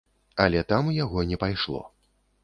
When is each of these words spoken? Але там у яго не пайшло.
Але 0.45 0.61
там 0.71 0.87
у 0.91 0.95
яго 0.95 1.25
не 1.31 1.37
пайшло. 1.43 1.83